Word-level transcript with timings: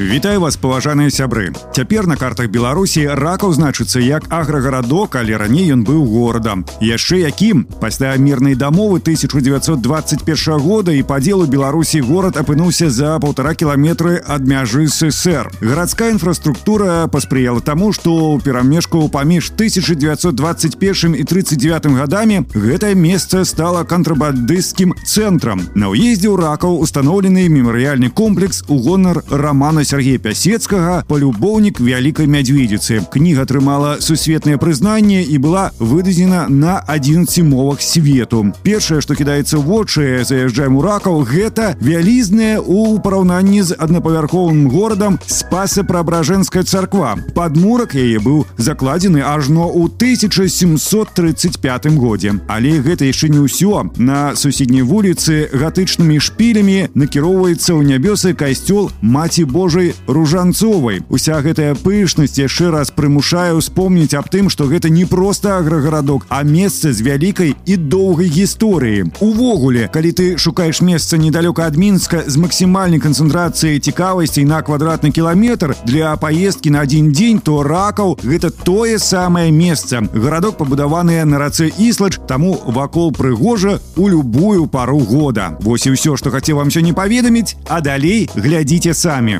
Вітаю 0.00 0.40
вас 0.40 0.56
паважаныя 0.58 1.06
сябры 1.06 1.52
цяпер 1.70 2.08
на 2.10 2.16
картах 2.18 2.50
беларусі 2.50 3.06
ракаў 3.14 3.52
значыцца 3.54 4.02
як 4.02 4.26
аграгарадок 4.26 5.14
але 5.14 5.38
раней 5.38 5.70
ён 5.70 5.84
быў 5.86 6.02
горадам 6.10 6.64
яшчэ 6.82 7.22
якім 7.22 7.62
пасля 7.78 8.10
мірнай 8.18 8.58
дамовы 8.58 8.98
1921 8.98 10.58
года 10.58 10.90
і 10.90 11.06
падзелу 11.06 11.46
беларусі 11.46 12.02
горад 12.02 12.34
апынуўся 12.34 12.90
за 12.90 13.20
полтора 13.22 13.54
кіламетры 13.54 14.18
ад 14.18 14.42
мяжы 14.42 14.88
ссср 14.90 15.46
гарадская 15.62 16.10
інфраструктура 16.10 17.06
паспрыяла 17.06 17.62
таму 17.62 17.92
што 17.94 18.34
ў 18.34 18.42
перамежку 18.42 19.06
паміж 19.06 19.54
1921 19.54 21.14
і 21.14 21.22
39 21.22 21.86
гадамі 21.94 22.42
гэтае 22.50 22.98
месца 22.98 23.44
стала 23.46 23.86
кантрабандысцкім 23.86 24.98
цэнтрам 25.06 25.62
на 25.78 25.94
ўездзе 25.94 26.34
ў 26.34 26.42
ракаў 26.42 26.82
установлены 26.82 27.46
мемарыяльны 27.46 28.10
комплекс 28.10 28.66
у 28.66 28.82
гонар 28.82 29.22
романа 29.58 29.84
Сергея 29.84 30.18
Пясецкага 30.18 31.04
палюбоўнік 31.08 31.80
вялікай 31.80 32.26
мядзведзіцы. 32.26 33.06
Кніга 33.12 33.44
атрымала 33.44 34.00
сусветнае 34.00 34.56
прызнанне 34.58 35.22
і 35.22 35.38
была 35.38 35.70
выдадзена 35.78 36.46
на 36.48 36.78
11 36.86 37.42
мовах 37.44 37.82
свету. 37.82 38.52
Першае, 38.62 39.00
што 39.00 39.14
кідаецца 39.14 39.58
ў 39.58 39.62
вочы, 39.62 40.24
заязджаем 40.24 40.76
у 40.76 40.82
ракаў, 40.82 41.22
гэта 41.24 41.76
вялізная 41.80 42.60
ў 42.60 43.00
параўнанні 43.00 43.62
з 43.62 43.76
аднапавярховым 43.78 44.68
горадам 44.68 45.18
спаса 45.26 45.84
праабражэнская 45.84 46.62
царква. 46.62 47.16
Падмурак 47.34 47.94
яе 47.94 48.18
быў 48.18 48.46
закладзены 48.56 49.22
ажно 49.22 49.68
ў 49.68 49.90
1735 49.90 51.86
годзе. 51.96 52.38
Але 52.48 52.80
гэта 52.80 53.04
яшчэ 53.04 53.28
не 53.28 53.40
ўсё. 53.44 53.90
На 53.96 54.36
суседняй 54.36 54.82
вуліцы 54.82 55.48
гатычнымі 55.52 56.20
шпілямі 56.20 56.88
накіроўваецца 56.94 57.74
ў 57.74 57.82
нябёсы 57.84 58.34
касцёл 58.34 58.90
маці 59.02 59.44
Божай 59.48 59.74
прыгожай 59.74 59.94
ружанцовай 60.06 61.02
уся 61.08 61.40
гэтая 61.42 61.74
пышнасць 61.74 62.38
яшчэ 62.38 62.70
раз 62.70 62.90
прымушае 62.90 63.54
успомніць 63.54 64.14
аб 64.14 64.28
тым 64.30 64.50
што 64.50 64.66
гэта 64.70 64.88
не 64.88 65.04
проста 65.04 65.58
аграгарадок 65.58 66.26
а 66.28 66.42
месца 66.42 66.92
з 66.92 67.02
вялікай 67.02 67.54
і 67.66 67.76
доўгай 67.76 68.28
гісторыі 68.28 69.10
увогуле 69.20 69.88
калі 69.92 70.12
ты 70.12 70.26
шукаеш 70.38 70.80
месца 70.80 71.16
недалёка 71.16 71.66
ад 71.66 71.76
мінска 71.76 72.24
з 72.26 72.36
максімальнай 72.36 73.00
канцэнтрацыяй 73.00 73.80
цікавасцей 73.80 74.44
на 74.44 74.62
квадратны 74.62 75.10
кіламетр 75.10 75.76
для 75.84 76.14
паездкі 76.16 76.70
на 76.70 76.84
адзін 76.86 77.12
дзень 77.12 77.40
то 77.40 77.62
ракаў 77.62 78.18
гэта 78.22 78.50
тое 78.50 78.98
самае 78.98 79.50
месца 79.50 80.04
гарадок 80.12 80.58
пабудаваныя 80.58 81.24
на 81.24 81.38
рацэ 81.38 81.70
іслач 81.78 82.18
таму 82.28 82.60
вакол 82.66 83.12
прыгожа 83.12 83.80
у 83.96 84.08
любую 84.08 84.66
пару 84.66 84.98
года 84.98 85.56
вось 85.60 85.86
і 85.86 85.96
ўсё 85.96 86.16
што 86.16 86.30
хацеў 86.30 86.60
вам 86.62 86.70
сёння 86.70 86.94
паведаміць 86.94 87.56
а 87.68 87.80
далей 87.80 88.28
глядзіце 88.34 88.94
самі 88.94 89.37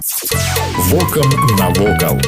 Вокам 0.78 1.30
навокал. 1.58 2.20